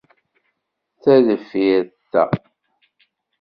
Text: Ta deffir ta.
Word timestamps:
Ta 1.01 1.15
deffir 1.25 1.83
ta. 2.11 2.23